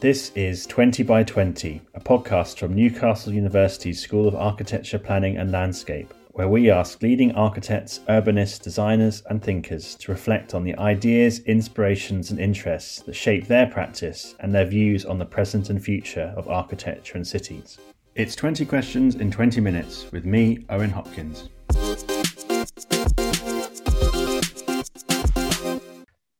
[0.00, 5.50] This is 20 by 20, a podcast from Newcastle University's School of Architecture, Planning and
[5.50, 11.40] Landscape, where we ask leading architects, urbanists, designers, and thinkers to reflect on the ideas,
[11.40, 16.34] inspirations, and interests that shape their practice and their views on the present and future
[16.36, 17.78] of architecture and cities.
[18.14, 21.48] It's 20 questions in 20 minutes with me, Owen Hopkins.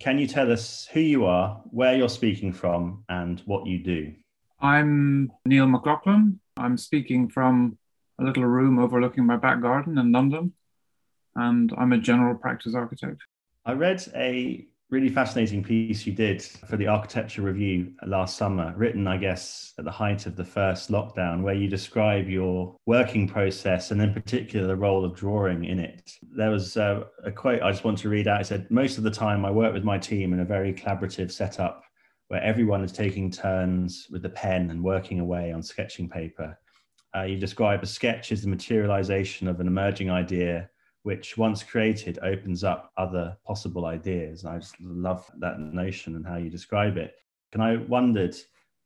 [0.04, 4.12] Can you tell us who you are, where you're speaking from, and what you do?
[4.60, 6.40] I'm Niall McLaughlin.
[6.58, 7.78] I'm speaking from
[8.20, 10.52] a little room overlooking my back garden in London,
[11.36, 13.22] and I'm a general practice architect.
[13.64, 19.06] I read a really fascinating piece you did for the Architecture Review last summer, written,
[19.06, 23.90] I guess, at the height of the first lockdown, where you describe your working process
[23.90, 26.12] and, in particular, the role of drawing in it.
[26.36, 28.42] There was uh, a quote I just want to read out.
[28.42, 31.32] It said, Most of the time, I work with my team in a very collaborative
[31.32, 31.82] setup
[32.28, 36.58] where everyone is taking turns with the pen and working away on sketching paper.
[37.16, 40.68] Uh, you describe a sketch as the materialization of an emerging idea
[41.04, 44.42] which once created opens up other possible ideas.
[44.42, 47.14] And I just love that notion and how you describe it.
[47.52, 48.34] And I wondered,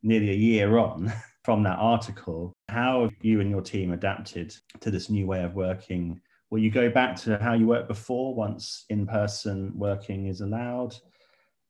[0.03, 1.13] nearly a year on
[1.45, 6.21] from that article, how you and your team adapted to this new way of working.
[6.51, 10.95] Will you go back to how you worked before once in person working is allowed?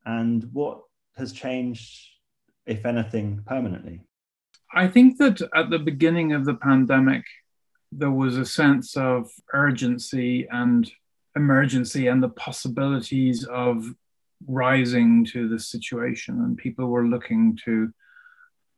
[0.07, 0.81] And what
[1.17, 2.09] has changed,
[2.67, 4.01] if anything, permanently?
[4.73, 7.25] I think that at the beginning of the pandemic,
[7.92, 10.91] there was a sense of urgency and
[11.36, 13.84] emergency and the possibilities of
[14.47, 16.36] rising to the situation.
[16.41, 17.92] And people were looking to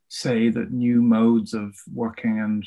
[0.09, 2.67] say that new modes of working and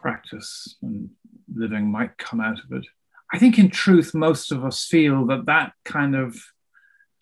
[0.00, 1.10] practice and
[1.54, 2.86] living might come out of it.
[3.32, 6.36] I think, in truth, most of us feel that that kind of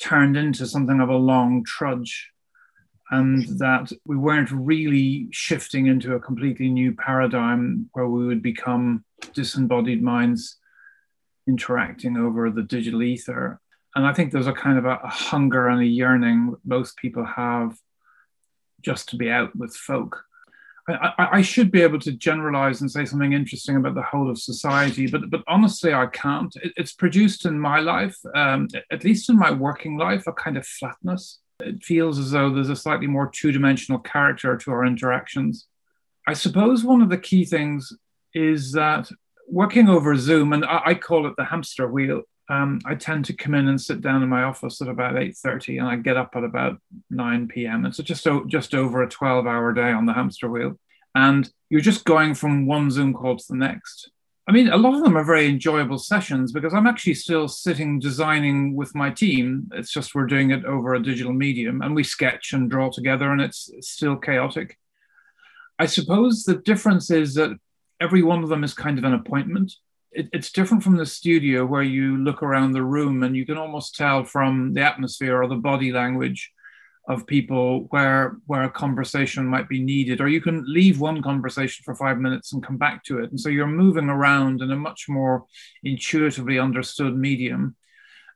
[0.01, 2.31] turned into something of a long trudge
[3.13, 9.05] and that we weren't really shifting into a completely new paradigm where we would become
[9.35, 10.57] disembodied minds
[11.47, 13.61] interacting over the digital ether.
[13.95, 16.97] And I think there's a kind of a, a hunger and a yearning that most
[16.97, 17.77] people have
[18.81, 20.25] just to be out with folk.
[20.89, 24.29] I, I, I, should be able to generalize and say something interesting about the whole
[24.31, 26.53] of society, but but honestly, I can't.
[26.57, 30.57] It, it's produced in my life, um, at least in my working life, a kind
[30.57, 34.85] of flatness it feels as though there's a slightly more two dimensional character to our
[34.85, 35.67] interactions.
[36.27, 37.93] I suppose one of the key things
[38.35, 39.09] is that
[39.49, 42.23] working over Zoom, and I, I call it the hamster wheel.
[42.49, 45.79] Um, I tend to come in and sit down in my office at about 8.30
[45.79, 46.79] and I get up at about
[47.09, 47.87] 9 p.m.
[47.87, 50.79] It's just, just over a 12 hour day on the hamster wheel.
[51.15, 54.11] And you're just going from one Zoom call to the next.
[54.49, 58.01] I mean, a lot of them are very enjoyable sessions because I'm actually still sitting
[58.01, 59.69] designing with my team.
[59.73, 63.31] It's just we're doing it over a digital medium and we sketch and draw together
[63.31, 64.79] and it's, still chaotic.
[65.79, 67.57] I suppose the difference is that
[68.01, 69.75] every one of them is kind of an appointment.
[70.11, 73.59] It, it's different from the studio where you look around the room and you can
[73.59, 76.51] almost tell from the atmosphere or the body language
[77.09, 81.83] of people where where a conversation might be needed or you can leave one conversation
[81.85, 83.31] for five minutes and come back to it.
[83.31, 85.45] And so you're moving around in a much more
[85.83, 87.75] intuitively understood medium.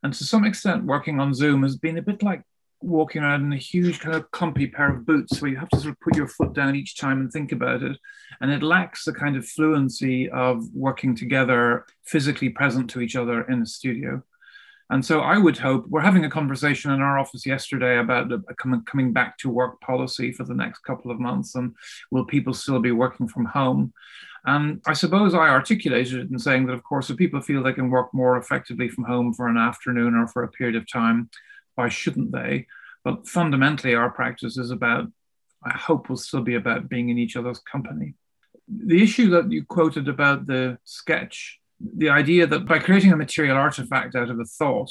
[0.02, 2.42] And to some extent working on zoom has been a bit like
[2.82, 5.80] walking around in a huge kind of clumpy pair of boots where you have to
[5.80, 7.96] sort of put your foot down each time and think about it.
[8.40, 13.42] And it lacks the kind of fluency of working together physically present to each other
[13.42, 14.22] in a studio
[14.88, 18.82] and so I would hope we're having a conversation in our office yesterday about coming,
[18.82, 21.56] coming back to work policy for the next couple of months.
[21.56, 21.74] And
[22.12, 23.92] will people still be working from home?
[24.44, 27.72] And I suppose I articulated it in saying that, of course, if people feel they
[27.72, 31.30] can work more effectively from home for an afternoon or for a period of time,
[31.74, 32.68] why shouldn't they?
[33.02, 35.08] But fundamentally, our practice is about,
[35.64, 38.14] I hope, will still be about being in each other's company.
[38.68, 43.56] The issue that you quoted about the sketch the idea that by creating a material
[43.56, 44.90] artifact out of a thought,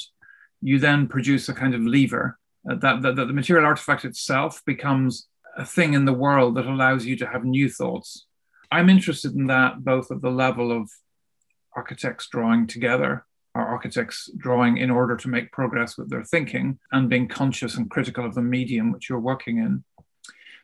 [0.60, 2.38] you then produce a kind of lever,
[2.70, 6.66] uh, that, that, that the material artifact itself becomes a thing in the world that
[6.66, 8.26] allows you to have new thoughts.
[8.70, 10.90] I'm interested in that both at the level of
[11.74, 13.24] architects drawing together,
[13.54, 17.90] or architects drawing in order to make progress with their thinking, and being conscious and
[17.90, 19.84] critical of the medium which you're working in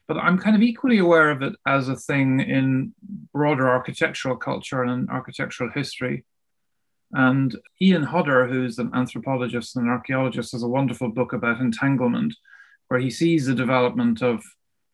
[0.09, 2.95] but I'm kind of equally aware of it as a thing in
[3.33, 6.25] broader architectural culture and architectural history.
[7.13, 12.35] And Ian Hodder, who's an anthropologist and an archaeologist, has a wonderful book about entanglement,
[12.89, 14.43] where he sees the development of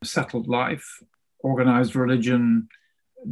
[0.05, 1.03] settled life,
[1.41, 2.69] organized religion,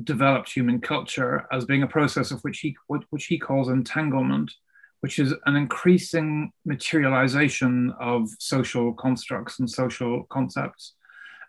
[0.05, 2.77] developed human culture as being a process of which he
[3.11, 4.53] which he calls entanglement,
[5.01, 10.95] which is an increasing materialization of social constructs and social concepts.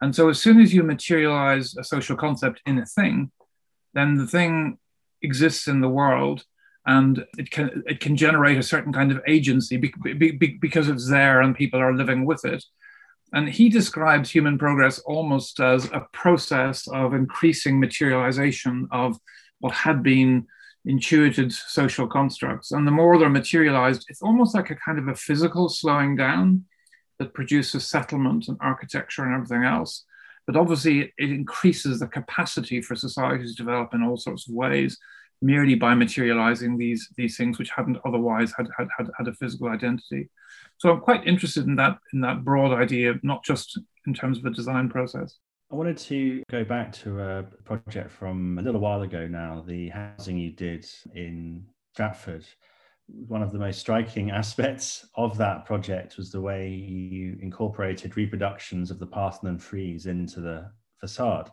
[0.01, 3.31] And so, as soon as you materialize a social concept in a thing,
[3.93, 4.77] then the thing
[5.21, 6.43] exists in the world
[6.85, 10.87] and it can it can generate a certain kind of agency be, be, be, because
[10.87, 12.63] it's there and people are living with it.
[13.33, 19.17] And he describes human progress almost as a process of increasing materialization of
[19.59, 20.47] what had been
[20.85, 22.71] intuited social constructs.
[22.71, 26.63] And the more they're materialized it's almost like a kind of a physical slowing down
[27.19, 30.05] that produces settlement and architecture and everything else
[30.45, 34.97] but obviously it increases the capacity for societies to develop in all sorts of ways
[35.41, 39.67] merely by materializing these these things which hadn't otherwise had had, had, had a physical
[39.67, 40.29] identity.
[40.77, 44.43] So I'm quite interested in that in that broad idea, not just in terms of
[44.43, 45.37] the design process.
[45.71, 49.89] I wanted to go back to a project from a little while ago now, the
[49.89, 52.45] housing you did in Stratford.
[53.07, 58.91] One of the most striking aspects of that project was the way you incorporated reproductions
[58.91, 61.51] of the Parthenon frieze into the facade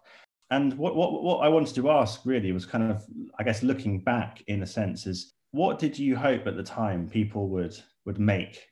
[0.51, 3.05] and what, what what I wanted to ask really was kind of,
[3.39, 7.09] I guess, looking back in a sense, is what did you hope at the time
[7.09, 8.67] people would would make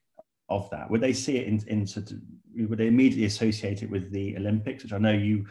[0.49, 0.91] of that?
[0.91, 2.21] Would they see it in, into
[2.69, 5.47] would they immediately associate it with the Olympics, which I know you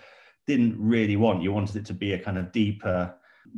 [0.48, 1.42] didn't really want.
[1.42, 3.14] You wanted it to be a kind of deeper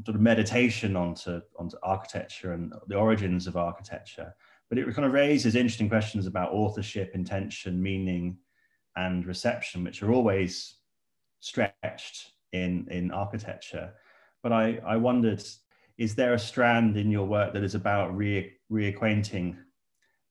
[0.05, 4.33] sort of meditation onto onto architecture and the origins of architecture.
[4.69, 8.37] But it kind of raises interesting questions about authorship, intention, meaning,
[8.95, 10.75] and reception, which are always
[11.39, 13.93] stretched in in architecture.
[14.41, 15.43] But I I wondered,
[15.97, 19.57] is there a strand in your work that is about re, reacquainting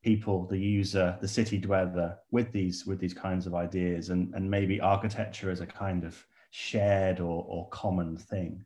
[0.02, 4.50] people, the user, the city dweller, with these with these kinds of ideas, and and
[4.50, 8.64] maybe architecture as a kind of shared or, or common thing?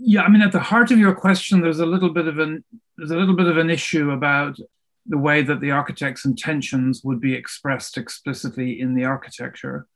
[0.00, 2.64] Yeah, I mean, at the heart of your question, there's a little bit of an
[2.96, 4.56] there's a little bit of an issue about
[5.06, 9.86] the way that the architect's intentions would be expressed explicitly in the architecture.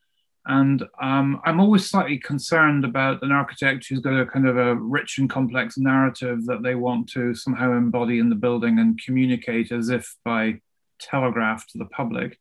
[0.45, 4.75] And um, I'm always slightly concerned about an architect who's got a kind of a
[4.75, 9.71] rich and complex narrative that they want to somehow embody in the building and communicate
[9.71, 10.59] as if by
[10.99, 12.37] telegraph to the public.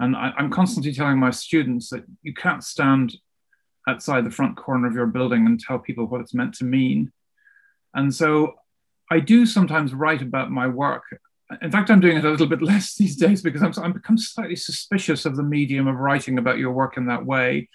[0.00, 3.16] And I, I'm constantly telling my students that you can't stand
[3.86, 7.12] outside the front corner of your building and tell people what it's meant to mean.
[7.94, 8.54] And so
[9.10, 11.04] I do sometimes write about my work
[11.62, 14.18] in fact, I'm doing it a little bit less these days because I'm, I'm become
[14.18, 17.68] slightly suspicious of the medium of writing about your work in that way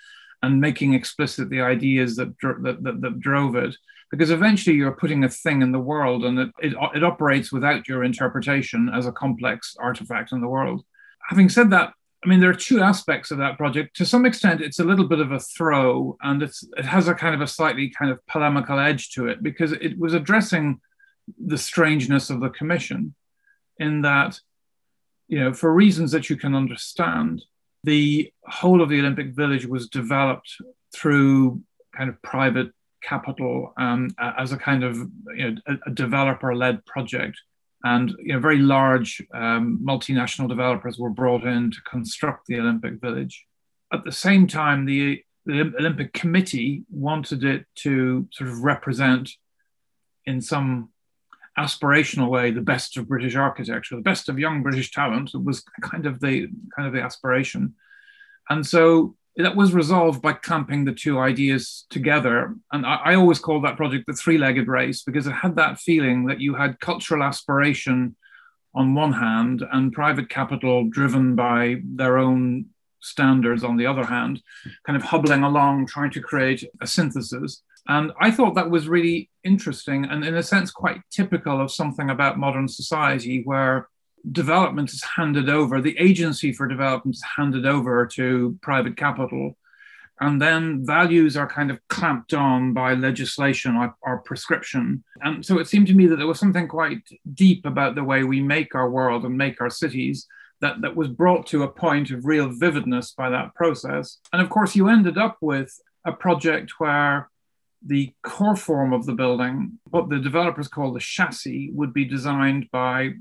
[0.44, 3.76] and making explicit the ideas that, that, that, that drove it.
[4.10, 7.88] Because eventually you're putting a thing in the world and it, it, it operates without
[7.88, 10.84] your interpretation as a complex artifact in the world.
[11.30, 13.96] Having said that, I mean, there are two aspects of that project.
[13.98, 17.16] To some extent, it's a little bit of a throw, and it's it has a
[17.16, 20.80] kind of a slightly kind of polemical edge to it because it was addressing
[21.44, 23.16] the strangeness of the commission
[23.80, 24.40] in that,
[25.28, 27.44] you know, for reasons that you can understand,
[27.84, 30.56] the whole of the Olympic Village was developed
[30.94, 31.62] through
[31.96, 32.72] kind of private
[33.02, 34.96] capital um, as a kind of
[35.36, 37.40] you know, a, a developer-led project.
[37.84, 43.02] And you know, very large um, multinational developers were brought in to construct the Olympic
[43.02, 43.46] Village.
[43.92, 49.32] At the same time, the, the Olympic Committee wanted it to sort of represent,
[50.26, 50.90] in some
[51.58, 55.32] aspirational way the best of British architecture, the best of young British talent.
[55.34, 57.76] It was kind of the kind of the aspiration,
[58.50, 62.56] and so that was resolved by clamping the two ideas together.
[62.72, 66.26] And I, I always call that project the three-legged race because it had that feeling
[66.28, 68.16] that you had cultural aspiration
[68.74, 72.66] on one hand and private capital driven by their own
[73.02, 74.42] standards on the other hand,
[74.86, 77.64] kind of hobbling along, trying to create a synthesis.
[77.88, 82.10] And I thought that was really interesting and, in a sense, quite typical of something
[82.10, 83.88] about modern society where
[84.30, 89.58] development is handed over, the agency for development is handed over to private capital.
[90.20, 95.04] And then values are kind of clamped on by legislation or, or, prescription.
[95.22, 97.02] And so it seemed to me that there was something quite
[97.34, 100.28] deep about the way we make our world and make our cities
[100.62, 104.20] that, that was brought to a point of real vividness by that process.
[104.32, 105.76] And of course, you ended up with
[106.06, 107.32] a project where
[107.84, 112.70] the core form of the building, what the developers call the chassis, would be designed
[112.72, 113.14] by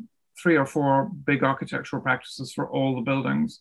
[0.43, 3.61] three or four big architectural practices for all the buildings.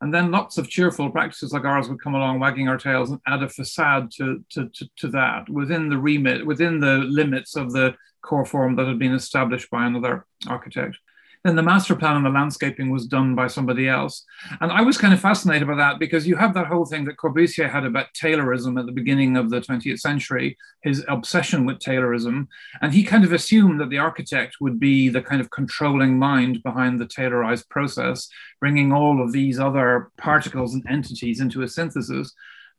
[0.00, 3.20] And then lots of cheerful practices like ours would come along, wagging our tails, and
[3.26, 7.72] add a facade to, to, to, to that within the remit, within the limits of
[7.72, 10.98] the core form that had been established by another architect.
[11.44, 14.24] Then the master plan and the landscaping was done by somebody else.
[14.60, 17.16] And I was kind of fascinated by that because you have that whole thing that
[17.16, 22.46] Corbusier had about Taylorism at the beginning of the 20th century, his obsession with Taylorism.
[22.80, 26.62] And he kind of assumed that the architect would be the kind of controlling mind
[26.62, 28.28] behind the Taylorized process,
[28.60, 32.32] bringing all of these other particles and entities into a synthesis.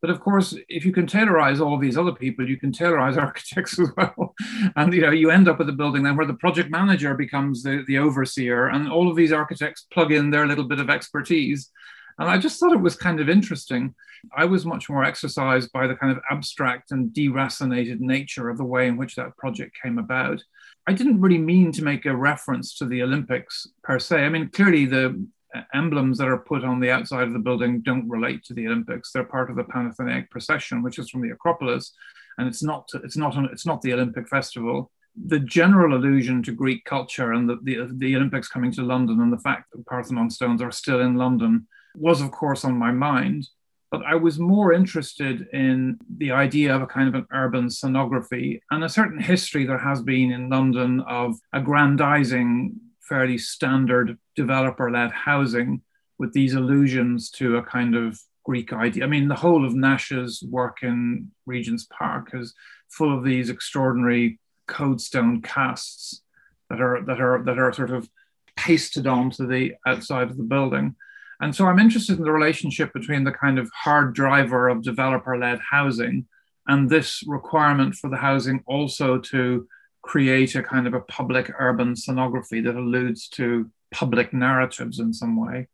[0.04, 3.80] But of course, if you can Taylorize all these other people, you can Taylorize architects
[3.80, 4.36] as well.
[4.76, 7.64] And you know, you end up with a building then where the project manager becomes
[7.64, 11.72] the, the overseer, and all of these architects plug in their little bit of expertise.
[12.20, 13.96] And I just thought it was kind of interesting.
[14.36, 18.66] I was much more exercised by the kind of abstract and deracinated nature of the
[18.66, 20.44] way in which that project came about.
[20.86, 24.26] I didn't really mean to make a reference to the Olympics per se.
[24.26, 27.82] I mean, clearly the Uh, emblems that are put on the outside of the building
[27.82, 29.12] don't relate to the Olympics.
[29.12, 31.94] They're part of the Panathenaic procession, which is from the Acropolis,
[32.38, 34.92] and it's not it's not it's not the Olympic festival.
[35.28, 39.32] The general allusion to Greek culture and the, the, the Olympics coming to London and
[39.32, 43.48] the fact that Parthenon stones are still in London was, of course, on my mind.
[43.92, 48.60] But I was more interested in the idea of a kind of an urban scenography
[48.72, 52.80] and a certain history there has been in London of aggrandizing
[53.14, 55.80] fairly standard developer led housing
[56.18, 59.04] with these allusions to a kind of Greek idea.
[59.04, 62.56] I mean, the whole of Nash's work in Regent's Park is
[62.90, 66.24] full of these extraordinary Coade stone casts
[66.72, 68.10] that are that are that are sort of
[68.56, 70.96] pasted onto the outside of the building.
[71.40, 75.38] And so I'm interested in the relationship between the kind of hard driver of developer
[75.38, 76.26] led housing
[76.66, 79.68] and this requirement for the housing also to
[80.04, 85.36] create a kind of a public urban scenography that alludes to public narratives in some
[85.36, 85.68] way.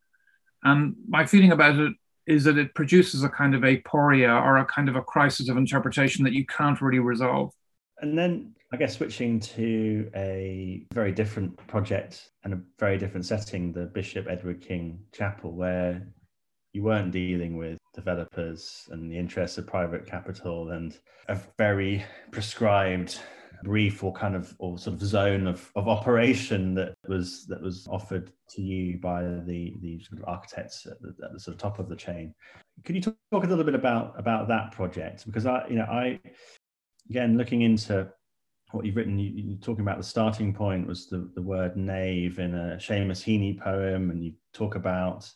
[0.63, 1.93] And my feeling about it
[2.27, 5.57] is that it produces a kind of aporia or a kind of a crisis of
[5.57, 7.51] interpretation that you can't really resolve.
[8.01, 13.73] And then I guess switching to a very different project and a very different setting,
[13.73, 16.07] the Bishop Edward King Chapel, where
[16.71, 23.19] you weren't dealing with developers and the interests of private capital and a very prescribed
[23.63, 27.87] brief or kind of or sort of zone of, of operation that was that was
[27.89, 31.61] offered to you by the the sort of architects at the, at the sort of
[31.61, 32.33] top of the chain.
[32.85, 35.25] Could you talk, talk a little bit about about that project?
[35.25, 36.19] Because I, you know, I
[37.09, 38.09] again looking into
[38.71, 42.39] what you've written, you, you're talking about the starting point was the, the word nave
[42.39, 45.29] in a Seamus Heaney poem, and you talk about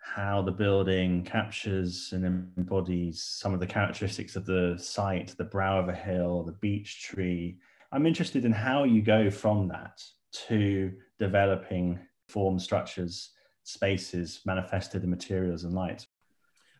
[0.00, 2.24] how the building captures and
[2.56, 7.02] embodies some of the characteristics of the site, the brow of a hill, the beech
[7.02, 7.58] tree.
[7.92, 10.02] I'm interested in how you go from that
[10.48, 13.30] to developing form structures,
[13.62, 16.06] spaces manifested in materials and light.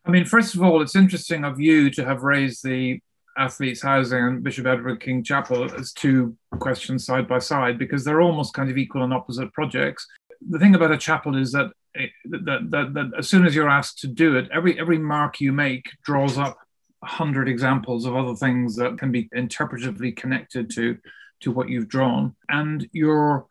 [0.05, 2.99] I mean, first of all, it's interesting of you to have raised the
[3.37, 8.21] athletes' housing and Bishop Edward King Chapel as two questions side by side because they're
[8.21, 10.07] almost kind of equal and opposite projects.
[10.49, 13.69] The thing about a chapel is that Eh, that, that, that as soon as you're
[13.69, 16.57] asked to do it, every every mark you make draws up
[17.03, 20.97] a hundred examples of other things that can be interpretively connected to
[21.41, 23.45] to what you've drawn, and you're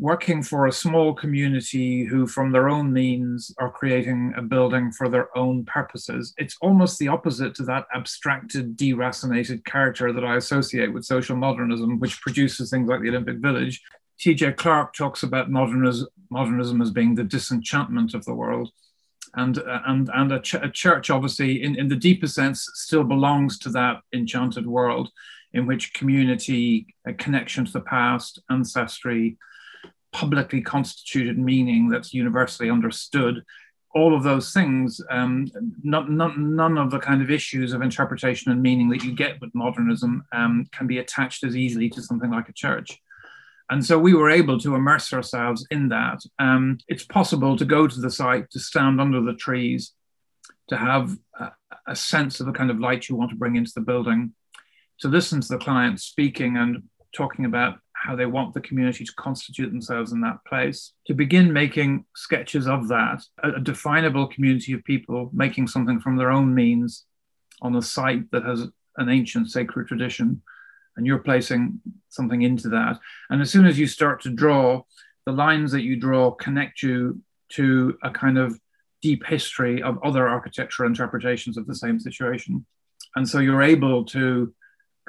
[0.00, 5.10] working for a small community who, from their own means, are creating a building for
[5.10, 6.32] their own purposes.
[6.38, 11.98] It's almost the opposite to that abstracted, deracinated character that I associate with social modernism,
[11.98, 13.82] which produces things like the Olympic Village.
[14.20, 14.52] T.J.
[14.52, 18.70] Clark talks about modernism, modernism as being the disenchantment of the world.
[19.34, 23.04] And, uh, and, and a, ch- a, church, obviously, in, in the deeper sense, still
[23.04, 25.10] belongs to that enchanted world
[25.52, 29.38] in which community, a connection to the past, ancestry,
[30.12, 33.42] publicly constituted meaning that's universally understood,
[33.94, 35.48] all of those things, um,
[35.82, 39.40] not, not, none of the kind of issues of interpretation and meaning that you get
[39.40, 43.00] with modernism um, can be attached as easily to something like a church.
[43.70, 46.20] And so we were able to immerse ourselves in that.
[46.40, 49.92] Um, it's possible to go to the site, to stand under the trees,
[50.68, 51.50] to have a,
[51.86, 54.34] a sense of the kind of light you want to bring into the building,
[55.00, 56.82] to listen to the client speaking and
[57.14, 61.52] talking about how they want the community to constitute themselves in that place, to begin
[61.52, 66.52] making sketches of that, a, a definable community of people making something from their own
[66.54, 67.04] means
[67.62, 70.42] on a site that has an ancient sacred tradition
[70.96, 72.98] and you're placing something into that.
[73.30, 74.82] And as soon as you start to draw,
[75.26, 77.20] the lines that you draw connect you
[77.50, 78.58] to a kind of
[79.02, 82.64] deep history of other architectural interpretations of the same situation.
[83.16, 84.52] And so you're able to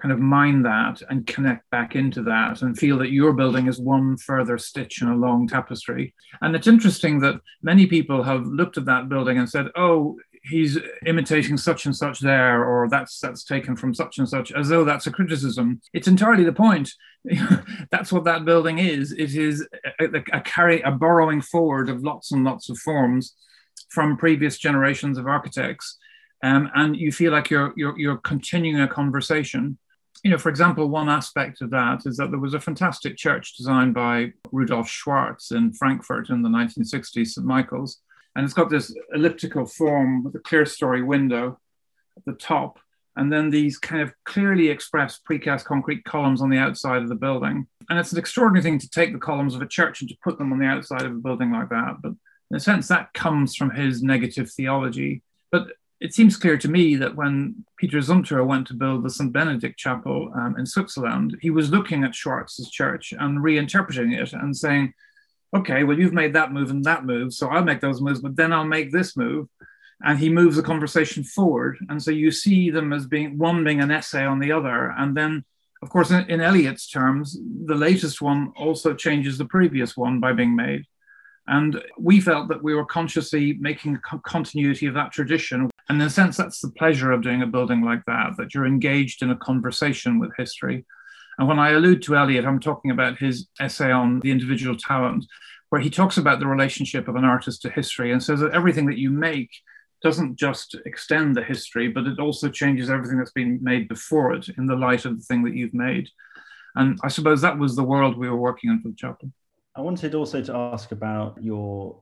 [0.01, 3.79] kind of mine that and connect back into that and feel that your building is
[3.79, 6.15] one further stitch in a long tapestry.
[6.41, 10.77] And it's interesting that many people have looked at that building and said, oh, he's
[11.05, 14.83] imitating such and such there, or that's that's taken from such and such, as though
[14.83, 15.81] that's a criticism.
[15.93, 16.91] It's entirely the point.
[17.91, 19.11] that's what that building is.
[19.11, 19.67] It is
[19.99, 23.35] a, a, carry a borrowing forward of lots and lots of forms
[23.89, 25.97] from previous generations of architects,
[26.43, 29.77] um, and you feel like you're, you're you're continuing a conversation.
[30.23, 33.57] You know, for example, one aspect of that is that there was a fantastic church
[33.57, 37.45] designed by Rudolf Schwarz in Frankfurt in the 1960s, St.
[37.45, 38.01] Michael's,
[38.35, 41.59] and it's got this elliptical form with a clerestory window
[42.17, 42.79] at the top,
[43.15, 47.15] and then these kind of clearly expressed precast concrete columns on the outside of the
[47.15, 47.67] building.
[47.89, 50.37] And it's an extraordinary thing to take the columns of a church and to put
[50.37, 51.97] them on the outside of a building like that.
[52.01, 52.13] But
[52.49, 55.23] in a sense, that comes from his negative theology.
[55.51, 55.67] But
[55.99, 59.31] it seems clear to me that when Peter Zumthor went to build the St.
[59.31, 64.55] Benedict Chapel um, in Switzerland, he was looking at Schwarz's church and reinterpreting it and
[64.55, 64.93] saying,
[65.53, 68.35] okay, well, you've made that move and that move, so I'll make those moves, but
[68.35, 69.47] then I'll make this move.
[70.03, 71.77] And he moves the conversation forward.
[71.89, 74.95] And so you see them as being one being an essay on the other.
[74.97, 75.45] And then,
[75.83, 80.33] of course, in, in Eliot's terms, the latest one also changes the previous one by
[80.33, 80.85] being made.
[81.45, 85.69] And we felt that we were consciously making a continuity of that tradition.
[85.87, 88.65] And in a sense, that's the pleasure of doing a building like that, that you're
[88.65, 90.85] engaged in a conversation with history
[91.41, 95.25] and when I allude to Eliot, I'm talking about his essay on the individual talent,
[95.69, 98.85] where he talks about the relationship of an artist to history and says that everything
[98.85, 99.49] that you make
[100.03, 104.49] doesn't just extend the history, but it also changes everything that's been made before it
[104.49, 106.07] in the light of the thing that you've made.
[106.75, 109.31] And I suppose that was the world we were working in for the chapel.
[109.75, 111.99] I wanted also to ask about your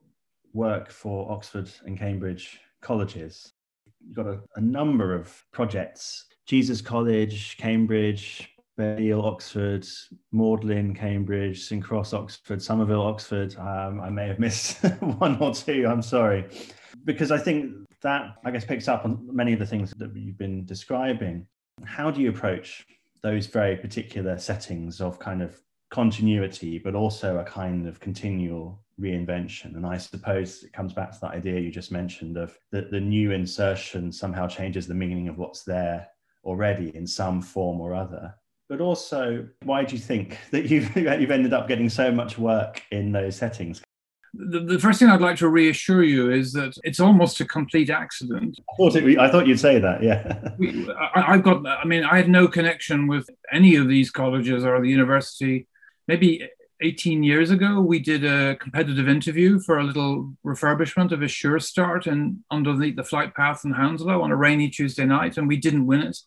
[0.51, 3.53] work for Oxford and Cambridge colleges.
[4.05, 9.86] You've got a, a number of projects Jesus College, Cambridge, Balliol, Oxford,
[10.31, 13.53] Magdalene, Cambridge, St Cross, Oxford, Somerville, Oxford.
[13.57, 15.86] Um, I may have missed one or two.
[15.86, 16.48] I'm sorry,
[17.03, 20.38] because I think that I guess picks up on many of the things that you've
[20.38, 21.45] been describing.
[21.83, 22.86] How do you approach
[23.21, 29.75] those very particular settings of kind of continuity, but also a kind of continual reinvention?
[29.75, 33.01] And I suppose it comes back to that idea you just mentioned of that the
[33.01, 36.07] new insertion somehow changes the meaning of what's there
[36.45, 38.33] already in some form or other
[38.70, 42.82] but also why do you think that you've, you've ended up getting so much work
[42.92, 43.82] in those settings?
[44.36, 47.90] The, the, first thing I'd like to reassure you is that it's almost a complete
[47.90, 48.60] accident.
[48.60, 50.52] I thought, it, I thought you'd say that, yeah.
[50.60, 54.64] we, I, I've got, I mean, I had no connection with any of these colleges
[54.64, 55.68] or the university.
[56.08, 56.48] Maybe
[56.82, 61.60] 18 years ago, we did a competitive interview for a little refurbishment of a Sure
[61.60, 65.58] Start and underneath the flight path in Hounslow on a rainy Tuesday night, and we
[65.58, 66.20] didn't win it.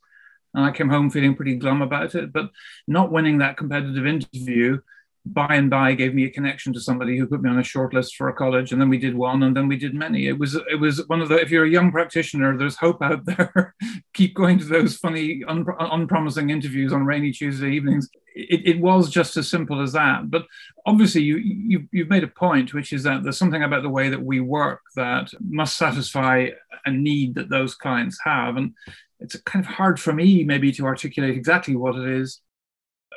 [0.54, 2.32] And I came home feeling pretty glum about it.
[2.32, 2.50] But
[2.86, 4.78] not winning that competitive interview
[5.24, 7.94] by and by gave me a connection to somebody who put me on a short
[7.94, 8.72] list for a college.
[8.72, 10.26] And then we did one and then we did many.
[10.26, 13.24] It was it was one of the if you're a young practitioner there's hope out
[13.26, 13.74] there.
[14.14, 18.08] Keep going to those funny un, unpromising interviews on rainy tuesday evenings.
[18.34, 20.28] It, it was just as simple as that.
[20.30, 20.46] But
[20.86, 24.08] obviously you, you you've made a point which is that there's something about the way
[24.08, 26.48] that we work that must satisfy
[26.84, 28.56] a need that those clients have.
[28.56, 28.74] And
[29.22, 32.40] it's kind of hard for me maybe to articulate exactly what it is.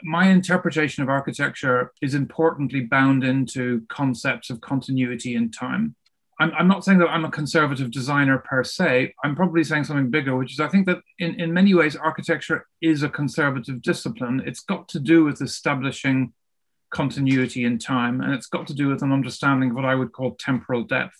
[0.03, 5.95] My interpretation of architecture is importantly bound into concepts of continuity in time.
[6.37, 9.13] I'm, I'm, not saying that I'm a conservative designer per se.
[9.23, 12.67] I'm probably saying something bigger, which is I think that in, in many ways, architecture
[12.81, 14.43] is a conservative discipline.
[14.45, 16.33] It's got to do with establishing
[16.89, 20.11] continuity in time, and it's got to do with an understanding of what I would
[20.11, 21.15] call temporal depth.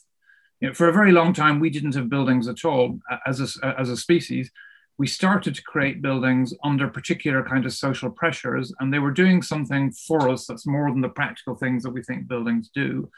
[0.59, 3.79] You know, for a very long time, we didn't have buildings at all as a,
[3.79, 4.51] as a species
[4.97, 9.41] we started to create buildings under particular kind of social pressures and they were doing
[9.41, 13.09] something for us that's more than the practical things that we think buildings do.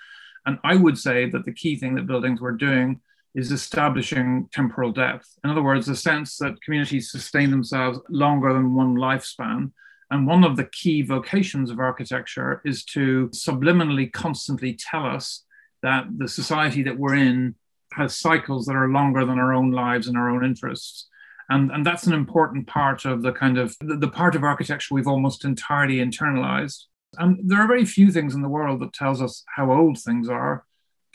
[0.45, 3.01] And i would say that the key thing that buildings were doing
[3.35, 5.27] is establishing temporal depth.
[5.43, 9.71] In other words the sense that communities sustain themselves longer than one lifespan.
[10.09, 15.43] And one of the key vocations of architecture is to subliminally constantly tell us
[15.83, 17.55] that the society that we're in
[17.93, 21.07] has cycles that are longer than our own lives and our own interests
[21.49, 24.93] and, and that's an important part of the kind of the, the part of architecture
[24.93, 26.83] we've almost entirely internalized.
[27.17, 30.29] And there are very few things in the world that tells us how old things
[30.29, 30.65] are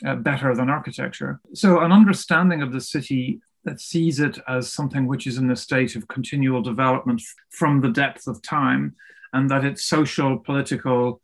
[0.05, 1.39] uh, better than architecture.
[1.53, 5.55] So an understanding of the city that sees it as something which is in a
[5.55, 8.95] state of continual development from the depth of time,
[9.31, 11.21] and that its social, political,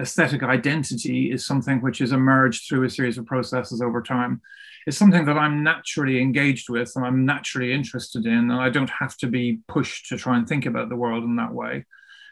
[0.00, 4.40] aesthetic identity is something which has emerged through a series of processes over time
[4.86, 8.90] It's something that I'm naturally engaged with and I'm naturally interested in, and I don't
[8.90, 11.84] have to be pushed to try and think about the world in that way.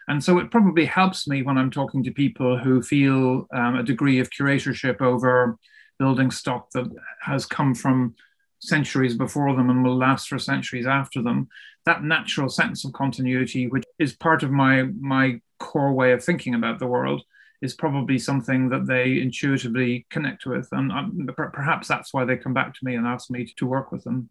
[0.06, 3.82] And so it probably helps me when I'm talking to people who feel um, a
[3.82, 5.58] degree of curatorship over
[5.98, 6.86] building stock that
[7.22, 8.14] has come from
[8.60, 11.48] centuries before them and will last for centuries after them.
[11.86, 16.54] That natural sense of continuity, which is part of my my core way of thinking
[16.54, 17.22] about the world,
[17.62, 22.54] is probably something that they intuitively connect with, and um, perhaps that's why they come
[22.54, 24.28] back to me and ask me to work with them.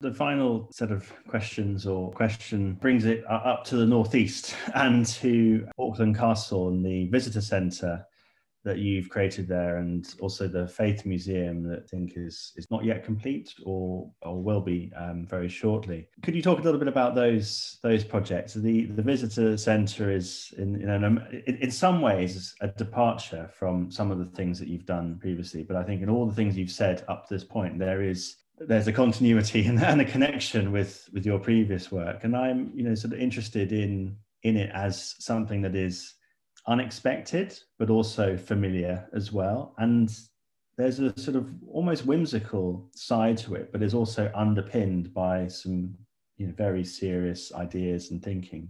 [0.00, 5.68] The final set of questions or question brings it up to the northeast and to
[5.78, 8.04] Auckland Castle and the visitor centre
[8.64, 12.84] that you've created there and also the Faith Museum that I think is, is not
[12.84, 16.08] yet complete or, or will be um, very shortly.
[16.22, 18.54] Could you talk a little bit about those those projects?
[18.54, 23.90] The the visitor centre is in, in, an, in, in some ways a departure from
[23.90, 26.56] some of the things that you've done previously, but I think in all the things
[26.56, 30.70] you've said up to this point, there is there's a continuity and, and a connection
[30.70, 32.24] with with your previous work.
[32.24, 36.14] And I'm you know sort of interested in in it as something that is
[36.66, 39.74] unexpected, but also familiar as well.
[39.78, 40.14] And
[40.76, 45.94] there's a sort of almost whimsical side to it, but is also underpinned by some
[46.36, 48.68] you know, very serious ideas and thinking.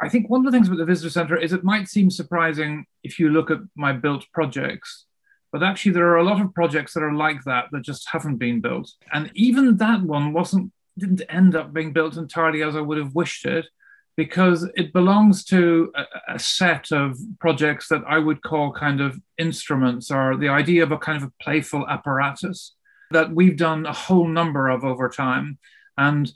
[0.00, 2.84] I think one of the things with the visitor center is it might seem surprising
[3.02, 5.06] if you look at my built projects,
[5.52, 8.36] but actually there are a lot of projects that are like that that just haven't
[8.36, 8.92] been built.
[9.12, 13.14] And even that one wasn't didn't end up being built entirely as I would have
[13.14, 13.66] wished it
[14.16, 19.20] because it belongs to a, a, set of projects that I would call kind of
[19.38, 22.74] instruments or the idea of a kind of a playful apparatus
[23.10, 25.58] that we've done a whole number of over time.
[25.98, 26.32] And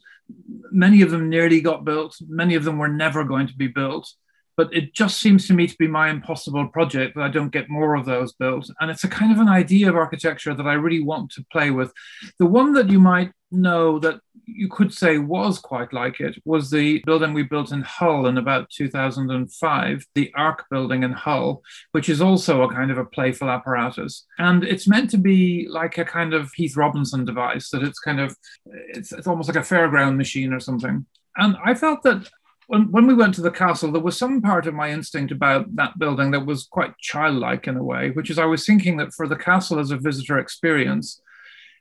[0.70, 4.12] many of them nearly got built, many of them were never going to be built.
[4.56, 7.70] But it just seems to me to be my impossible project that I don't get
[7.70, 8.70] more of those built.
[8.78, 11.70] And it's a kind of an idea of architecture that I really want to play
[11.70, 11.92] with.
[12.38, 16.70] The one that you might know that you could say was quite like it was
[16.70, 22.08] the building we built in Hull in about 2005, the Ark building in Hull, which
[22.08, 24.26] is also a kind of a playful apparatus.
[24.38, 28.20] And it's meant to be like a kind of Heath Robinson device, that it's kind
[28.20, 28.36] of,
[28.66, 31.06] it's, it's almost like a fairground machine or something.
[31.36, 32.28] And I felt that
[32.66, 35.74] when, when we went to the castle, there was some part of my instinct about
[35.74, 39.12] that building that was quite childlike in a way, which is I was thinking that
[39.12, 41.20] for the castle as a visitor experience,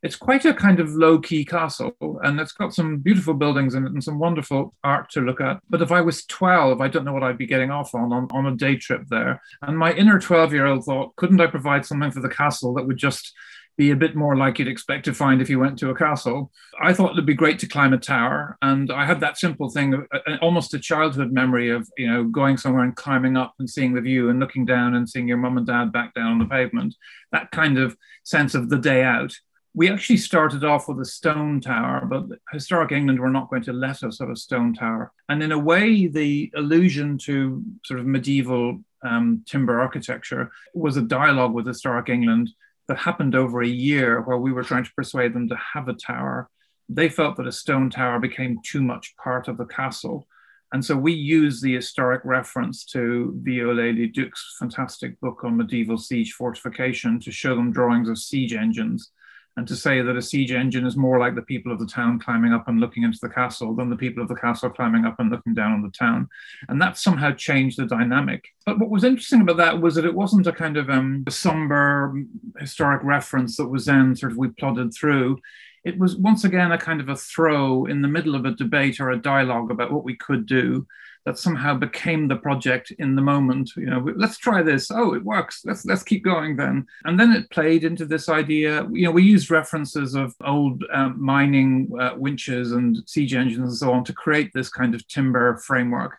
[0.01, 3.85] it's quite a kind of low key castle and it's got some beautiful buildings in
[3.85, 5.59] it and some wonderful art to look at.
[5.69, 8.27] But if I was 12, I don't know what I'd be getting off on on,
[8.31, 9.41] on a day trip there.
[9.61, 12.87] And my inner 12 year old thought, couldn't I provide something for the castle that
[12.87, 13.33] would just
[13.79, 16.51] be a bit more like you'd expect to find if you went to a castle.
[16.83, 20.05] I thought it'd be great to climb a tower, and I had that simple thing,
[20.41, 24.01] almost a childhood memory of you know going somewhere and climbing up and seeing the
[24.01, 26.93] view and looking down and seeing your mum and dad back down on the pavement.
[27.31, 29.33] That kind of sense of the day out
[29.73, 33.73] we actually started off with a stone tower, but Historic England were not going to
[33.73, 35.11] let us have a stone tower.
[35.29, 41.01] And in a way, the allusion to sort of medieval um, timber architecture was a
[41.01, 42.49] dialogue with Historic England
[42.87, 45.93] that happened over a year where we were trying to persuade them to have a
[45.93, 46.49] tower.
[46.89, 50.27] They felt that a stone tower became too much part of the castle.
[50.73, 57.19] And so we use the historic reference to Viollet-le-Duc's fantastic book on medieval siege fortification
[57.21, 59.11] to show them drawings of siege engines
[59.57, 62.19] and to say that a siege engine is more like the people of the town
[62.19, 65.19] climbing up and looking into the castle than the people of the castle climbing up
[65.19, 66.29] and looking down on the town.
[66.69, 68.45] And that somehow changed the dynamic.
[68.65, 72.13] But what was interesting about that was that it wasn't a kind of um, somber
[72.57, 75.39] historic reference that was then sort of we plodded through.
[75.83, 78.99] It was once again a kind of a throw in the middle of a debate
[78.99, 80.87] or a dialogue about what we could do
[81.25, 83.71] that somehow became the project in the moment.
[83.75, 84.89] You know, let's try this.
[84.89, 85.61] Oh, it works.
[85.65, 86.85] Let's let's keep going then.
[87.05, 88.87] And then it played into this idea.
[88.91, 93.75] You know, we used references of old um, mining uh, winches and siege engines and
[93.75, 96.17] so on to create this kind of timber framework.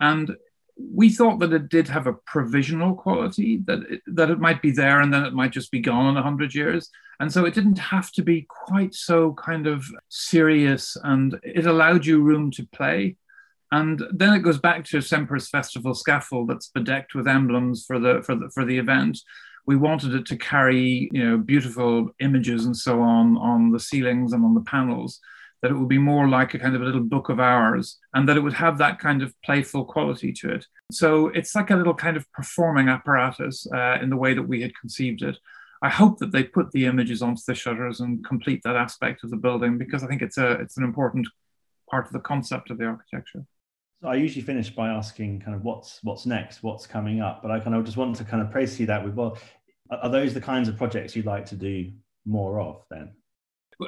[0.00, 0.36] And
[0.76, 4.70] we thought that it did have a provisional quality that it, that it might be
[4.70, 7.78] there and then it might just be gone in 100 years and so it didn't
[7.78, 13.16] have to be quite so kind of serious and it allowed you room to play
[13.72, 18.22] and then it goes back to Semper's festival scaffold that's bedecked with emblems for the
[18.22, 19.18] for the for the event.
[19.66, 24.34] We wanted it to carry, you know, beautiful images and so on on the ceilings
[24.34, 25.20] and on the panels.
[25.62, 28.28] That it would be more like a kind of a little book of hours, and
[28.28, 30.66] that it would have that kind of playful quality to it.
[30.90, 34.60] So it's like a little kind of performing apparatus uh, in the way that we
[34.60, 35.38] had conceived it.
[35.80, 39.30] I hope that they put the images onto the shutters and complete that aspect of
[39.30, 41.26] the building because I think it's a it's an important
[41.90, 43.46] part of the concept of the architecture.
[44.02, 47.40] So I usually finish by asking kind of what's what's next, what's coming up.
[47.40, 49.38] But I kind of just want to kind of praise you that with well,
[49.90, 51.92] are those the kinds of projects you'd like to do
[52.26, 53.12] more of then?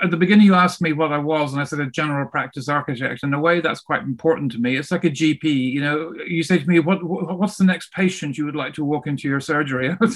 [0.02, 2.68] At the beginning you asked me what I was, and I said a general practice
[2.68, 3.22] architect.
[3.22, 4.76] In a way, that's quite important to me.
[4.76, 5.44] It's like a GP.
[5.44, 8.84] You know, you say to me, "What what's the next patient you would like to
[8.84, 10.06] walk into your surgery?" I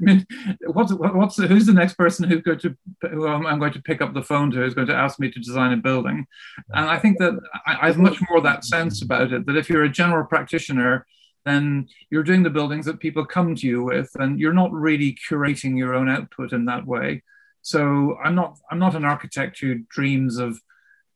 [0.00, 0.26] mean,
[0.66, 4.14] what's what's who's the next person who's going to who I'm going to pick up
[4.14, 6.26] the phone to who's going to ask me to design a building?
[6.70, 9.46] And I think that I, I have much more that sense about it.
[9.46, 11.06] That if you're a general practitioner,
[11.44, 15.16] then you're doing the buildings that people come to you with, and you're not really
[15.28, 17.22] curating your own output in that way.
[17.62, 20.60] So I'm not I'm not an architect who dreams of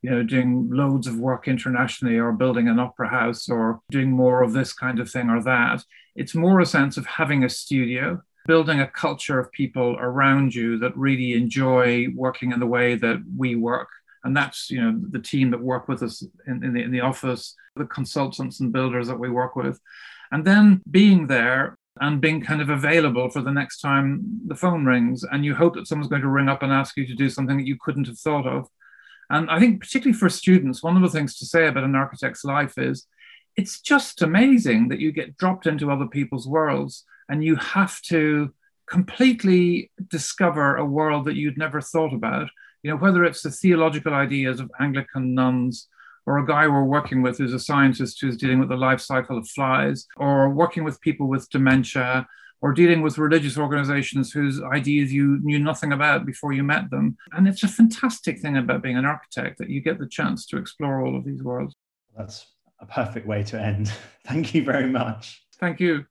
[0.02, 4.42] you know doing loads of work internationally or building an opera house or doing more
[4.42, 5.82] of this kind of thing or that.
[6.14, 10.78] It's more a sense of having a studio, building a culture of people around you
[10.78, 13.88] that really enjoy working in the way that we work.
[14.24, 17.00] And that's you know the team that work with us in, in, the, in the
[17.00, 19.80] office, the consultants and builders that we work with.
[20.30, 24.84] And then being there and being kind of available for the next time the phone
[24.84, 27.30] rings and you hope that someone's going to ring up and ask you to do
[27.30, 28.68] something that you couldn't have thought of.
[29.30, 32.44] And i think particularly for students one of the things to say about an architect's
[32.44, 33.06] life is
[33.56, 38.52] it's just amazing that you get dropped into other people's worlds and you have to
[38.86, 42.48] completely discover a world that you'd never thought about.
[42.82, 45.86] You know whether it's the theological ideas of anglican nuns
[46.26, 49.38] or a guy we're working with who's a scientist who's dealing with the life cycle
[49.38, 52.26] of flies, or working with people with dementia,
[52.62, 57.16] or dealing with religious organizations whose ideas you knew nothing about before you met them.
[57.32, 60.56] And it's a fantastic thing about being an architect that you get the chance to
[60.56, 61.74] explore all of these worlds.
[62.16, 62.46] That's
[62.80, 63.92] a perfect way to end.
[64.26, 65.42] Thank you very much.
[65.58, 66.06] Thank you.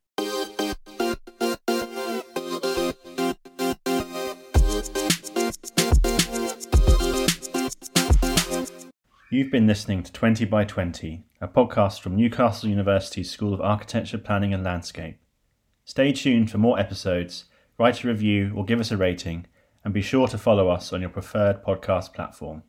[9.33, 14.17] You've been listening to 20 by 20, a podcast from Newcastle University's School of Architecture,
[14.17, 15.19] Planning and Landscape.
[15.85, 17.45] Stay tuned for more episodes,
[17.79, 19.47] write a review or give us a rating,
[19.85, 22.59] and be sure to follow us on your preferred podcast platform.